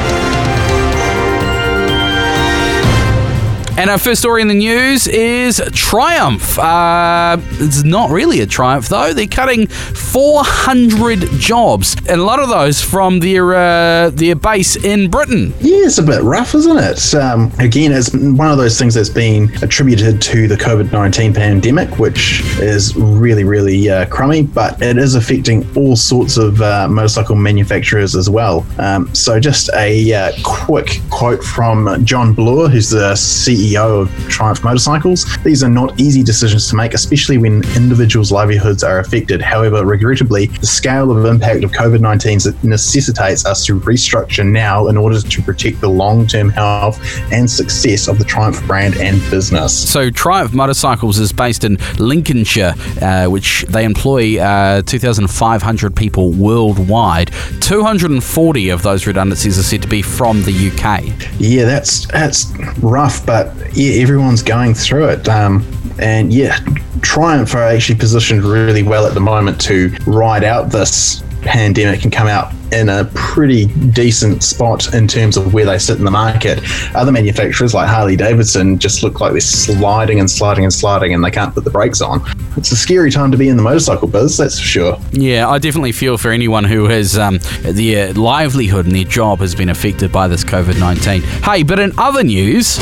[3.76, 6.56] And our first story in the news is Triumph.
[6.60, 9.12] Uh, it's not really a Triumph, though.
[9.12, 15.10] They're cutting 400 jobs, and a lot of those from their uh, their base in
[15.10, 15.52] Britain.
[15.58, 17.14] Yeah, it's a bit rough, isn't it?
[17.16, 21.98] Um, again, it's one of those things that's been attributed to the COVID 19 pandemic,
[21.98, 27.34] which is really, really uh, crummy, but it is affecting all sorts of uh, motorcycle
[27.34, 28.64] manufacturers as well.
[28.78, 34.28] Um, so, just a uh, quick quote from John Bloor, who's the CEO CEO of
[34.28, 35.24] Triumph Motorcycles.
[35.42, 39.40] These are not easy decisions to make, especially when individuals' livelihoods are affected.
[39.40, 44.96] However, regrettably, the scale of impact of COVID 19 necessitates us to restructure now in
[44.96, 47.00] order to protect the long term health
[47.32, 49.90] and success of the Triumph brand and business.
[49.90, 57.30] So, Triumph Motorcycles is based in Lincolnshire, uh, which they employ uh, 2,500 people worldwide.
[57.60, 61.04] 240 of those redundancies are said to be from the UK.
[61.38, 65.28] Yeah, that's that's rough, but yeah, everyone's going through it.
[65.28, 65.64] Um,
[65.98, 66.58] and yeah,
[67.02, 72.12] Triumph are actually positioned really well at the moment to ride out this pandemic and
[72.12, 76.10] come out in a pretty decent spot in terms of where they sit in the
[76.10, 76.60] market.
[76.94, 81.22] Other manufacturers like Harley Davidson just look like they're sliding and sliding and sliding and
[81.22, 82.22] they can't put the brakes on.
[82.56, 84.98] It's a scary time to be in the motorcycle biz, that's for sure.
[85.12, 89.54] Yeah, I definitely feel for anyone who has um, their livelihood and their job has
[89.54, 91.22] been affected by this COVID 19.
[91.22, 92.78] Hey, but in other news.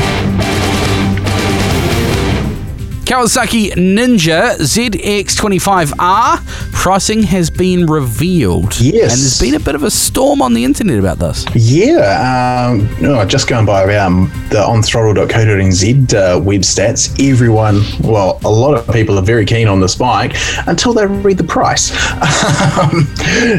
[3.13, 8.81] Kawasaki Ninja ZX25R pricing has been revealed.
[8.81, 9.13] Yes.
[9.13, 11.45] And there's been a bit of a storm on the internet about this.
[11.53, 12.71] Yeah.
[12.71, 18.75] Um, oh, just going by um, the onthrottle.co.nz uh, web stats, everyone, well, a lot
[18.75, 20.33] of people are very keen on this bike
[20.65, 21.91] until they read the price.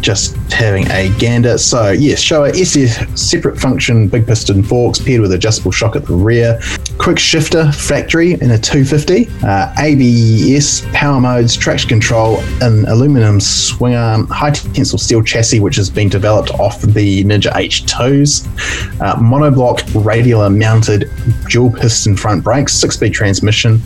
[0.07, 1.59] just having a gander.
[1.59, 6.15] So yes, Showa SS separate function big piston forks paired with adjustable shock at the
[6.15, 6.61] rear,
[6.99, 13.97] quick shifter factory in a 250, uh, ABS power modes, traction control, an aluminum swing
[13.97, 18.47] arm, high tensile steel chassis which has been developed off the Ninja H2s,
[19.01, 21.11] uh, monoblock radiator mounted
[21.49, 23.81] dual piston front brakes, six speed transmission,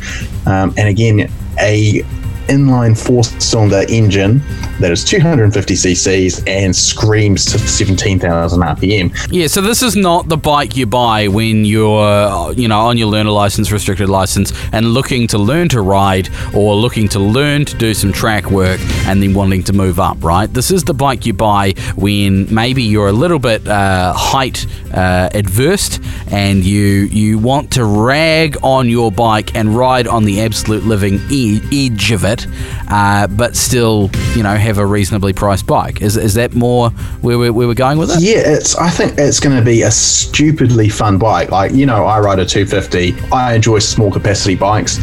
[0.46, 2.04] um, and again a
[2.50, 4.40] inline four cylinder engine
[4.80, 9.28] that is 250 cc's and screams to 17,000 RPM.
[9.30, 13.08] Yeah, so this is not the bike you buy when you're, you know, on your
[13.08, 17.76] learner license, restricted license, and looking to learn to ride or looking to learn to
[17.76, 20.52] do some track work and then wanting to move up, right?
[20.52, 25.28] This is the bike you buy when maybe you're a little bit uh, height uh,
[25.34, 25.98] adverse
[26.30, 31.20] and you you want to rag on your bike and ride on the absolute living
[31.30, 32.39] e- edge of it,
[32.88, 36.02] uh, but still, you know, have a reasonably priced bike.
[36.02, 38.20] Is, is that more where we're, where we're going with it?
[38.20, 38.76] Yeah, it's.
[38.76, 41.50] I think it's going to be a stupidly fun bike.
[41.50, 43.14] Like you know, I ride a 250.
[43.32, 44.98] I enjoy small capacity bikes.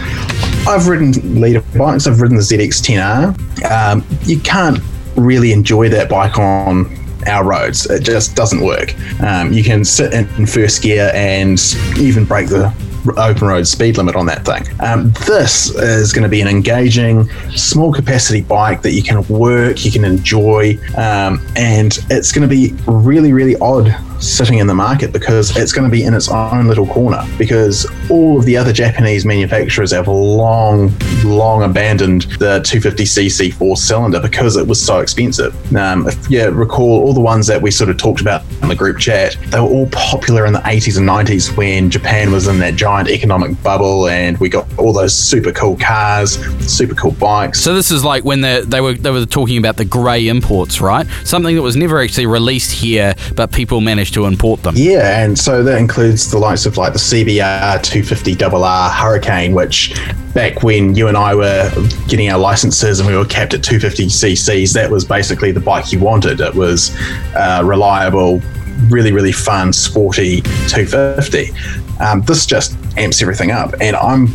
[0.68, 2.08] I've ridden litre bikes.
[2.08, 3.72] I've ridden the ZX10R.
[3.72, 4.80] Um, you can't
[5.16, 6.94] really enjoy that bike on
[7.28, 7.90] our roads.
[7.90, 8.94] It just doesn't work.
[9.22, 11.60] Um, you can sit in first gear and
[11.98, 12.74] even break the
[13.18, 14.64] open road speed limit on that thing.
[14.80, 19.86] Um, this is going to be an engaging, small capacity bike that you can work,
[19.86, 24.74] you can enjoy, um, and it's going to be really, really odd sitting in the
[24.74, 28.56] market because it's going to be in its own little corner because all of the
[28.58, 35.00] other Japanese manufacturers have long, long abandoned the 250cc four cylinder because it was so
[35.00, 35.54] expensive.
[35.76, 38.76] Um, if you recall, all the ones that we sort of talked about in the
[38.76, 42.60] group chat, they were all popular in the 80s and 90s when Japan was in
[42.60, 47.60] that giant economic bubble and we got all those super cool cars, super cool bikes.
[47.60, 50.82] So this is like when they they were they were talking about the grey imports,
[50.82, 51.08] right?
[51.24, 54.76] Something that was never actually released here, but people managed to import them.
[54.78, 59.96] Yeah, and so that includes the likes of like the CBR 250RR Hurricane, which
[60.34, 61.72] back when you and I were
[62.08, 65.92] getting our licenses and we were capped at 250 cc's, that was basically the bike
[65.92, 66.40] you wanted.
[66.40, 66.96] It was
[67.36, 68.42] uh, reliable,
[68.90, 71.52] really, really fun, sporty 250.
[72.00, 74.28] Um, this just amps everything up, and I'm.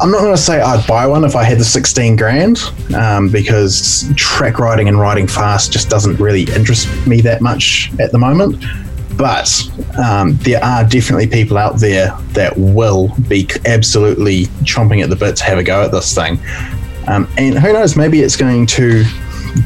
[0.00, 2.58] I'm not going to say I'd buy one if I had the 16 grand,
[2.96, 8.10] um, because track riding and riding fast just doesn't really interest me that much at
[8.10, 8.64] the moment.
[9.18, 9.52] But
[10.02, 15.36] um, there are definitely people out there that will be absolutely chomping at the bit
[15.36, 16.40] to have a go at this thing.
[17.06, 19.04] Um, and who knows, maybe it's going to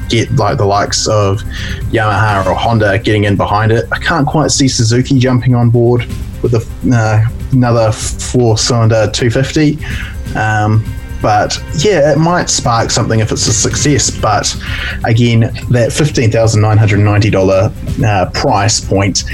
[0.09, 1.43] get like the likes of
[1.93, 3.85] Yamaha or Honda getting in behind it.
[3.93, 6.07] I can't quite see Suzuki jumping on board
[6.43, 9.79] with a, uh, another four cylinder 250.
[10.37, 10.85] Um,
[11.23, 14.11] but yeah, it might spark something if it's a success.
[14.11, 14.55] But
[15.05, 19.25] again, that $15,990 uh, price point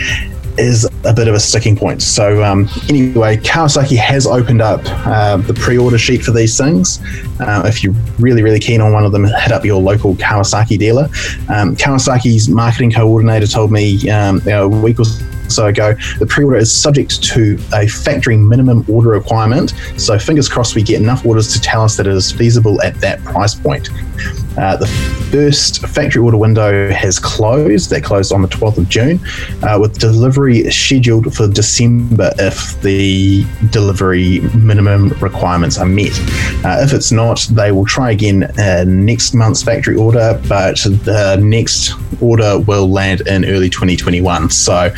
[0.57, 2.03] is a bit of a sticking point.
[2.03, 7.01] So um, anyway, Kawasaki has opened up uh, the pre-order sheet for these things.
[7.41, 10.79] Uh, if you're really really keen on one of them, hit up your local Kawasaki
[10.79, 11.05] dealer.
[11.49, 15.05] Um, Kawasaki's marketing coordinator told me um, a week or
[15.51, 19.75] so ago, the pre-order is subject to a factory minimum order requirement.
[19.97, 22.95] So fingers crossed we get enough orders to tell us that it is feasible at
[23.01, 23.91] that price point.
[24.59, 24.87] Uh, the
[25.31, 27.91] first factory order window has closed.
[27.91, 29.21] That closed on the 12th of June,
[29.63, 36.13] uh, with delivery scheduled for December if the delivery minimum requirements are met.
[36.65, 41.39] Uh, if it's not, they will try again uh, next month's factory order, but the
[41.41, 44.51] next order will land in early 2021.
[44.51, 44.91] So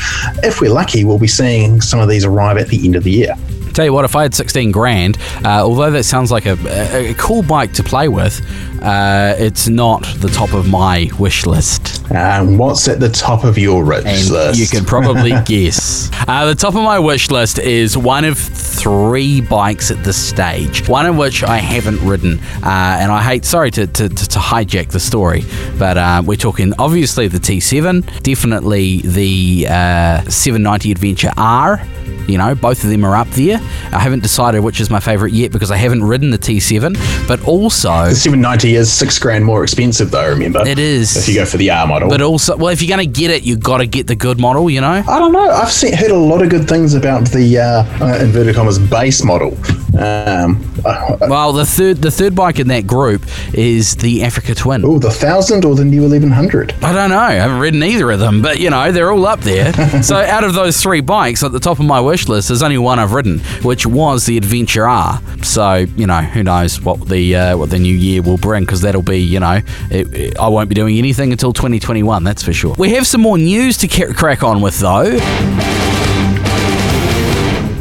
[0.43, 3.11] if we're lucky, we'll be seeing some of these arrive at the end of the
[3.11, 3.35] year.
[3.73, 7.11] Tell you what, if I had 16 grand, uh, although that sounds like a, a,
[7.11, 8.41] a, cool bike to play with,
[8.83, 12.05] uh, it's not the top of my wish list.
[12.11, 14.61] And what's at the top of your wish and list?
[14.61, 16.11] You can probably guess.
[16.27, 20.89] Uh, the top of my wish list is one of three bikes at this stage,
[20.89, 22.41] one of which I haven't ridden.
[22.63, 25.45] Uh, and I hate, sorry to, to, to, hijack the story,
[25.79, 31.81] but uh, we're talking obviously the T7, definitely the uh, 790 Adventure R.
[32.27, 33.59] You know, both of them are up there.
[33.93, 37.45] I haven't decided which is my favourite yet because I haven't ridden the T7, but
[37.47, 38.09] also.
[38.09, 40.67] The 790 is six grand more expensive, though, remember?
[40.67, 41.17] It is.
[41.17, 42.09] If you go for the R model.
[42.09, 44.41] But also, well, if you're going to get it, you've got to get the good
[44.41, 45.03] model, you know?
[45.07, 45.51] I don't know.
[45.51, 49.25] I've seen, heard a lot of good things about the, uh, uh, inverted commas, base
[49.25, 49.57] model.
[49.99, 54.85] Um, well, the third the third bike in that group is the Africa Twin.
[54.85, 56.75] Oh, the 1000 or the new 1100?
[56.83, 57.19] I don't know.
[57.19, 59.73] I haven't ridden either of them, but, you know, they're all up there.
[60.03, 62.79] so out of those three bikes at the top of my wish list, there's only
[62.79, 65.21] one I've ridden, which was the Adventure R.
[65.43, 68.65] So you know, who knows what the uh, what the new year will bring?
[68.65, 72.25] Because that'll be you know, it, it, I won't be doing anything until 2021.
[72.25, 72.75] That's for sure.
[72.79, 75.19] We have some more news to crack on with though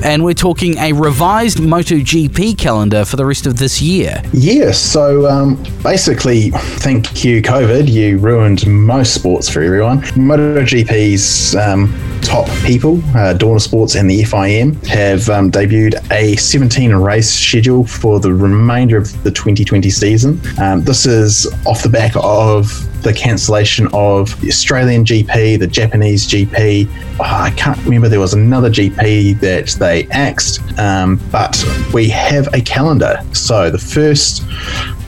[0.03, 4.21] and we're talking a revised MotoGP calendar for the rest of this year.
[4.33, 7.89] Yes, so um, basically, thank you, COVID.
[7.89, 10.01] You ruined most sports for everyone.
[10.01, 11.93] MotoGP's um,
[12.31, 17.85] top people, uh, Dorna Sports and the FIM, have um, debuted a 17 race schedule
[17.85, 20.39] for the remainder of the 2020 season.
[20.57, 26.25] Um, this is off the back of the cancellation of the Australian GP, the Japanese
[26.25, 26.87] GP.
[27.19, 31.61] Oh, I can't remember, there was another GP that they axed, um, but
[31.93, 33.21] we have a calendar.
[33.33, 34.43] So the first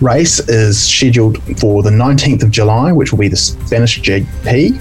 [0.02, 4.78] race is scheduled for the 19th of July, which will be the Spanish GP.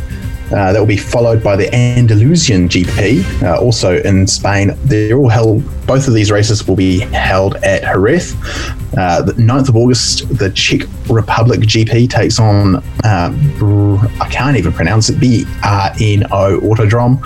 [0.52, 4.72] Uh, that will be followed by the Andalusian GP, uh, also in Spain.
[4.84, 8.34] They're all held, both of these races will be held at Jerez.
[8.96, 13.32] Uh, the 9th of August, the Czech Republic GP takes on, uh,
[14.20, 17.24] I can't even pronounce it, BRNO Autodrome,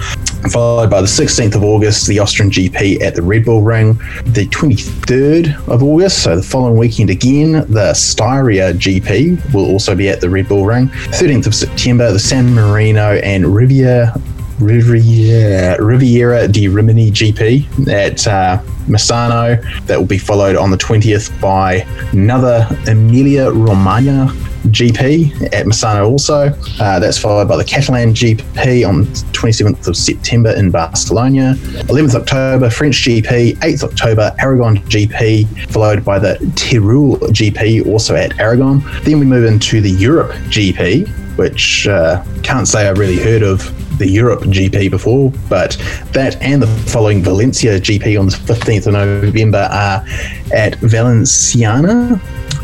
[0.51, 3.95] followed by the 16th of August, the Austrian GP at the Red Bull Ring.
[4.27, 10.09] The 23rd of August, so the following weekend again, the Styria GP will also be
[10.09, 10.89] at the Red Bull Ring.
[10.89, 14.15] 13th of September, the San Marino and Riviera
[14.61, 19.61] Riviera, Riviera di Rimini GP at uh, Misano.
[19.87, 24.29] That will be followed on the 20th by another Emilia Romagna
[24.69, 26.49] GP at Misano also.
[26.81, 31.55] Uh, that's followed by the Catalan GP on 27th of September in Barcelona.
[31.87, 33.57] 11th October, French GP.
[33.57, 38.83] 8th October, Aragon GP, followed by the Tyrol GP also at Aragon.
[39.03, 43.73] Then we move into the Europe GP, which uh, can't say I've really heard of
[43.99, 45.77] the Europe GP before, but
[46.13, 50.05] that and the following Valencia GP on the 15th of November are
[50.53, 52.21] at Valenciana.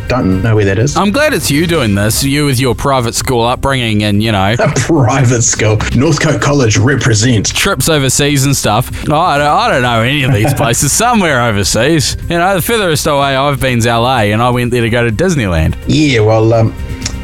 [0.08, 0.96] Don't know where that is.
[0.96, 2.22] I'm glad it's you doing this.
[2.22, 4.54] You with your private school upbringing and, you know.
[4.58, 5.78] A private school.
[5.94, 7.46] Northcote College represent.
[7.54, 8.90] Trips overseas and stuff.
[9.08, 10.92] Oh, I, don't, I don't know any of these places.
[10.92, 12.16] Somewhere overseas.
[12.28, 15.08] You know, the furthest away I've been is LA and I went there to go
[15.08, 15.82] to Disneyland.
[15.86, 16.72] Yeah, well, um,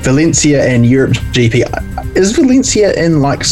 [0.03, 1.65] Valencia and Europe GP.
[2.15, 3.43] Is Valencia in like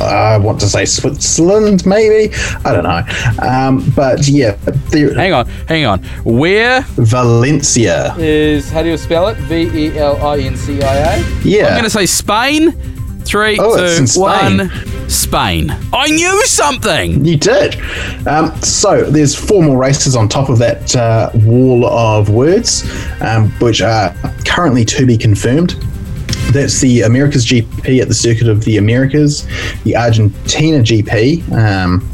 [0.00, 1.84] I want to say Switzerland?
[1.86, 3.02] Maybe I don't know.
[3.44, 4.56] Um, but yeah,
[4.92, 6.02] hang on, hang on.
[6.24, 8.70] Where Valencia is?
[8.70, 9.36] How do you spell it?
[9.38, 11.40] V E L I N C I A.
[11.42, 12.72] Yeah, I'm going to say Spain.
[13.24, 14.58] Three, oh, two, Spain.
[14.58, 15.08] one.
[15.08, 15.70] Spain.
[15.92, 17.24] I knew something.
[17.24, 17.76] You did.
[18.26, 22.82] Um, so there's four more races on top of that uh, wall of words,
[23.20, 24.12] um, which are
[24.44, 25.76] currently to be confirmed.
[26.52, 29.46] That's the Americas GP at the Circuit of the Americas,
[29.84, 32.08] the Argentina GP, um,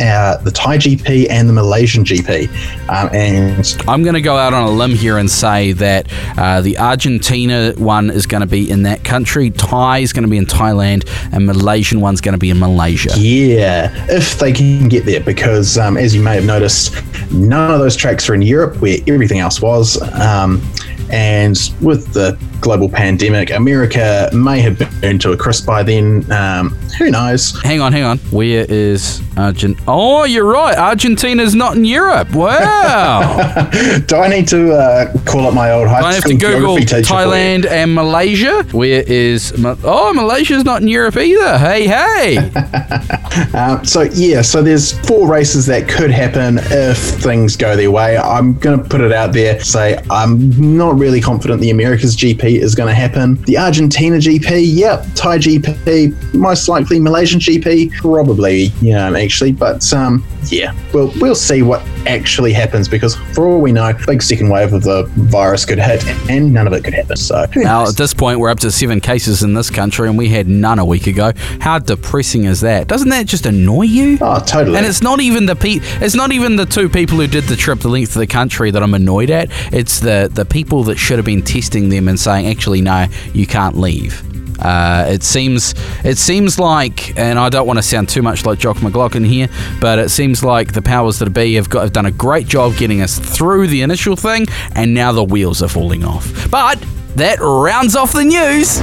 [0.00, 2.48] uh, the Thai GP and the Malaysian GP.
[2.88, 6.60] Um, and I'm going to go out on a limb here and say that uh,
[6.60, 10.36] the Argentina one is going to be in that country, Thai is going to be
[10.36, 13.10] in Thailand, and Malaysian one's going to be in Malaysia.
[13.16, 16.94] Yeah, if they can get there, because um, as you may have noticed,
[17.32, 20.00] none of those tracks are in Europe where everything else was.
[20.12, 20.62] Um,
[21.10, 26.30] and with the global pandemic, America may have burned to a crisp by then.
[26.32, 27.60] Um, who knows?
[27.62, 28.18] Hang on, hang on.
[28.30, 29.76] Where is Argent?
[29.86, 30.76] Oh, you're right.
[30.78, 32.32] Argentina's not in Europe.
[32.34, 33.68] Wow.
[34.06, 36.76] Do I need to uh, call up my old high I have to Google?
[36.76, 38.62] Thailand and Malaysia.
[38.72, 39.56] Where is?
[39.58, 41.58] Ma- oh, Malaysia's not in Europe either.
[41.58, 42.50] Hey, hey.
[43.54, 48.18] Um, so yeah, so there's four races that could happen if things go their way.
[48.18, 49.58] I'm going to put it out there.
[49.60, 53.40] Say I'm not really confident the Americas GP is going to happen.
[53.44, 55.04] The Argentina GP, yep.
[55.14, 57.00] Thai GP, most likely.
[57.00, 58.64] Malaysian GP, probably.
[58.80, 63.60] You know, actually, but um, yeah, we'll we'll see what actually happens because for all
[63.60, 66.94] we know, big second wave of the virus could hit and none of it could
[66.94, 67.16] happen.
[67.16, 70.28] So Now, at this point, we're up to seven cases in this country, and we
[70.28, 71.32] had none a week ago.
[71.60, 72.88] How depressing is that?
[72.88, 74.18] Doesn't that just annoy you?
[74.20, 74.76] oh, totally.
[74.76, 77.56] And it's not even the pe- It's not even the two people who did the
[77.56, 79.50] trip the length of the country that I'm annoyed at.
[79.72, 83.46] It's the the people that should have been testing them and saying, actually, no, you
[83.46, 84.22] can't leave.
[84.60, 85.74] Uh, it seems
[86.04, 89.48] it seems like, and I don't want to sound too much like Jock McLaughlin here,
[89.80, 92.76] but it seems like the powers that be have got have done a great job
[92.76, 96.50] getting us through the initial thing, and now the wheels are falling off.
[96.50, 96.82] But
[97.16, 98.80] that rounds off the news.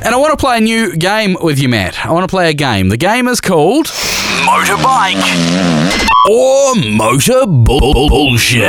[0.00, 2.06] And I want to play a new game with you, Matt.
[2.06, 2.88] I want to play a game.
[2.88, 3.88] The game is called
[4.52, 8.62] Motorbike or Motor Bull- Bullshit.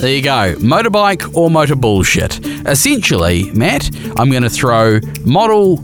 [0.00, 0.56] There you go.
[0.58, 2.44] Motorbike or motor bullshit.
[2.66, 3.88] Essentially, Matt,
[4.18, 5.76] I'm going to throw model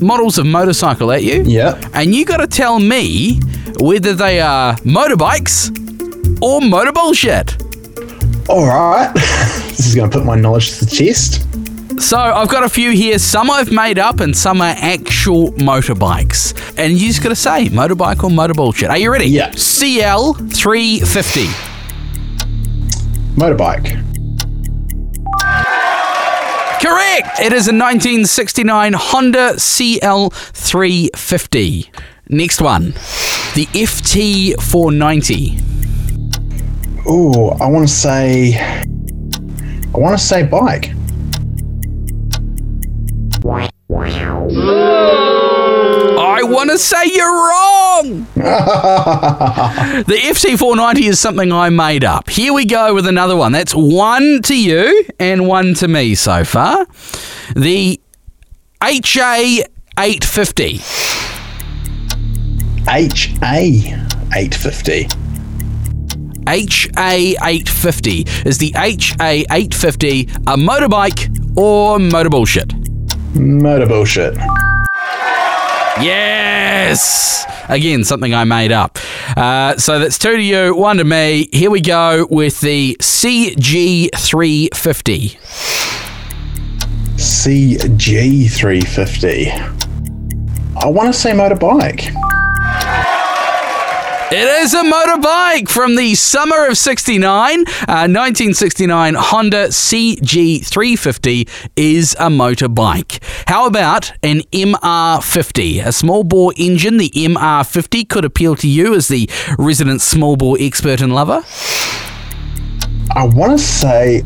[0.00, 1.42] models of motorcycle at you.
[1.44, 1.80] yeah.
[1.92, 3.40] And you got to tell me
[3.80, 5.72] whether they are motorbikes
[6.40, 7.56] or motor bullshit.
[8.48, 9.12] All right.
[9.14, 11.44] this is going to put my knowledge to the test.
[11.98, 13.18] So I've got a few here.
[13.18, 16.54] Some I've made up, and some are actual motorbikes.
[16.78, 18.90] And you just got to say motorbike or motor bullshit.
[18.90, 19.26] Are you ready?
[19.26, 19.52] Yeah.
[19.52, 21.46] CL 350.
[23.36, 24.02] Motorbike.
[26.80, 27.40] Correct.
[27.40, 31.90] It is a 1969 Honda CL 350.
[32.28, 32.92] Next one,
[33.54, 35.58] the FT 490.
[37.06, 38.58] Oh, I want to say.
[38.58, 40.92] I want to say bike.
[46.18, 48.26] I want to say you're wrong.
[48.34, 48.40] the
[50.22, 52.30] FT490 is something I made up.
[52.30, 53.52] Here we go with another one.
[53.52, 56.86] That's one to you and one to me so far.
[57.54, 58.00] The
[58.80, 60.80] HA850.
[62.88, 65.04] HA 850.
[66.46, 68.46] HA850.
[68.46, 72.72] Is the HA850 a motorbike or motor bullshit?
[73.34, 74.34] Motor bullshit.
[76.00, 77.44] Yes!
[77.68, 78.98] Again, something I made up.
[79.36, 81.48] Uh, so that's two to you, one to me.
[81.52, 85.36] Here we go with the CG350.
[87.16, 89.50] CG 350.
[90.76, 92.12] I want to say motorbike.
[94.30, 97.60] It is a motorbike from the summer of 69.
[97.60, 103.22] Uh, 1969 Honda CG350 is a motorbike.
[103.46, 105.84] How about an MR50?
[105.86, 110.56] A small bore engine, the MR50, could appeal to you as the resident small bore
[110.58, 111.44] expert and lover.
[113.14, 114.22] I want to say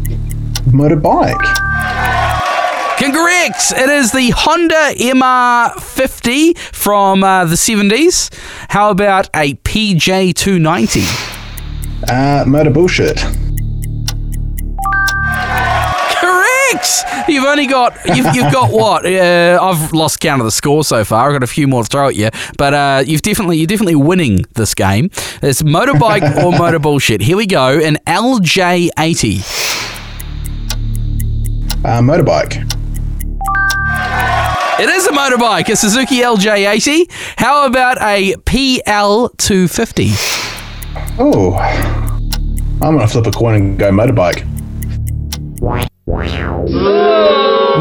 [0.69, 1.68] motorbike.
[2.99, 3.73] Correct.
[3.77, 8.29] It is the Honda MR50 from uh, the 70s.
[8.71, 11.37] How about a PJ290?
[12.11, 13.19] Uh, motor bullshit.
[16.11, 17.29] Correct.
[17.29, 19.07] You've only got you've, you've got what?
[19.19, 21.29] Uh, I've lost count of the score so far.
[21.29, 23.95] I've got a few more to throw at you, but uh, you've definitely you're definitely
[23.97, 25.07] winning this game.
[25.43, 27.21] It's motorbike or motor bullshit.
[27.21, 27.79] Here we go.
[27.79, 29.41] An LJ80.
[31.85, 32.78] Uh, motorbike.
[34.81, 37.11] It is a motorbike, a Suzuki LJ80.
[37.37, 40.12] How about a PL250?
[41.18, 41.55] Oh.
[42.81, 44.47] I'm going to flip a coin and go motorbike.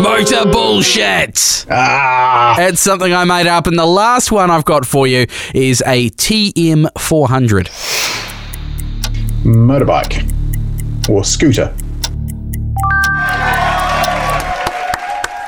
[0.02, 1.68] Motor bullshit.
[1.70, 2.56] Ah.
[2.58, 3.68] That's something I made up.
[3.68, 7.70] And the last one I've got for you is a TM400.
[9.44, 10.28] Motorbike.
[11.10, 11.76] Or scooter.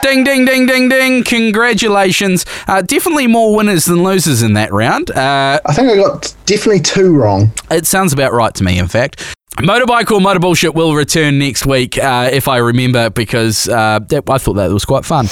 [0.02, 1.24] Ding, ding, ding, ding, ding.
[1.24, 2.46] Congratulations.
[2.68, 5.12] Uh, definitely more winners than losers in that round.
[5.12, 7.52] Uh, I think I got definitely two wrong.
[7.70, 9.36] it sounds about right to me, in fact.
[9.58, 14.24] Motorbike or Motor Bullshit will return next week, uh, if I remember, because uh, that,
[14.30, 15.26] I thought that was quite fun.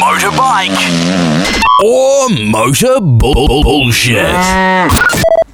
[0.00, 0.74] Motorbike
[1.84, 4.24] or Motor bull- Bullshit.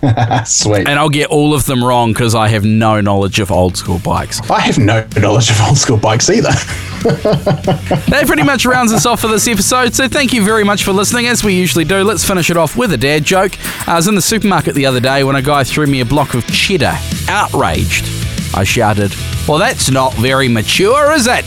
[0.47, 0.89] Sweet.
[0.89, 3.99] And I'll get all of them wrong because I have no knowledge of old school
[3.99, 4.41] bikes.
[4.51, 6.51] I have no knowledge of old school bikes either.
[7.05, 9.95] That pretty much rounds us off for this episode.
[9.95, 11.27] So thank you very much for listening.
[11.27, 13.53] As we usually do, let's finish it off with a dad joke.
[13.87, 16.33] I was in the supermarket the other day when a guy threw me a block
[16.33, 16.95] of cheddar.
[17.29, 18.07] Outraged,
[18.55, 19.15] I shouted,
[19.47, 21.45] "Well, that's not very mature, is it?"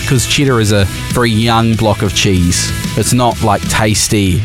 [0.00, 2.70] Because cheddar is a very young block of cheese.
[2.96, 4.40] It's not like tasty,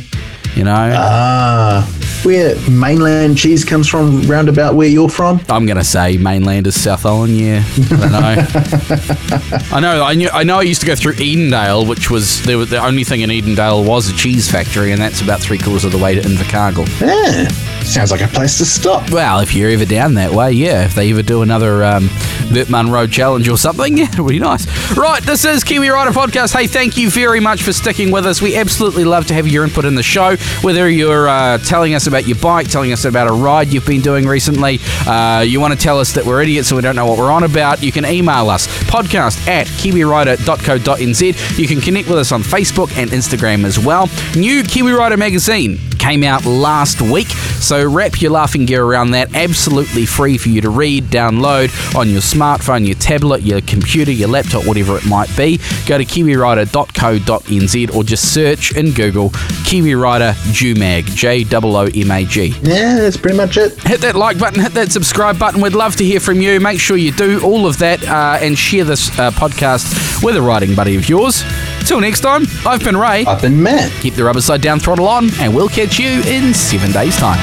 [0.56, 0.92] you know.
[0.96, 1.88] Ah,
[2.24, 5.42] where mainland cheese comes from, roundabout where you're from.
[5.50, 7.38] I'm gonna say mainland is South Island.
[7.38, 9.58] Yeah, I don't know.
[9.72, 10.04] I know.
[10.04, 10.30] I knew.
[10.30, 10.60] I know.
[10.60, 12.58] I used to go through Edendale, which was there.
[12.58, 15.84] Was, the only thing in Edendale was a cheese factory, and that's about three quarters
[15.86, 16.88] of the way to Invercargill.
[17.02, 17.48] Yeah,
[17.84, 19.10] sounds like a place to stop.
[19.12, 20.86] Well, if you're ever down that way, yeah.
[20.86, 22.10] If they ever do another um,
[22.54, 24.66] Burt Munro challenge or something, yeah, it would be nice.
[24.96, 26.56] Right, this is Kiwi Rider Podcast.
[26.56, 28.42] Hey, thank you very much for sticking with us.
[28.42, 32.08] We absolutely love to have your input in the show, whether you're uh, telling us
[32.08, 35.74] about your bike, telling us about a ride you've been doing recently, uh, you want
[35.74, 37.92] to tell us that we're idiots and we don't know what we're on about, you
[37.92, 41.58] can email us podcast at kiwirider.co.nz.
[41.58, 44.10] You can connect with us on Facebook and Instagram as well.
[44.36, 49.34] New Kiwi Rider magazine came out last week, so wrap your laughing gear around that.
[49.34, 54.28] Absolutely free for you to read, download on your smartphone, your tablet, your computer, your
[54.28, 55.60] laptop, whatever it might be.
[55.88, 59.32] Go to kiwirider.co.nz or just search in Google
[59.64, 62.54] Kiwi Rider Joomag, J O O M A G.
[62.62, 63.82] Yeah, that's pretty much it.
[63.84, 65.62] Hit that like button, hit that subscribe button.
[65.62, 66.60] We'd love to hear from you.
[66.60, 70.42] Make sure you do all of that uh, and share this uh, podcast with a
[70.42, 71.44] writing buddy of yours.
[71.86, 73.26] Till next time, I've been Ray.
[73.26, 73.92] I've been Matt.
[74.02, 77.40] Keep the rubber side down, throttle on, and we'll catch you in seven days' time.